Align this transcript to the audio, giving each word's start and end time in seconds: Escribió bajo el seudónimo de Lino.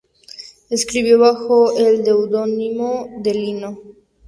Escribió 0.71 1.19
bajo 1.19 1.77
el 1.77 2.03
seudónimo 2.03 3.07
de 3.19 3.35
Lino. 3.35 3.77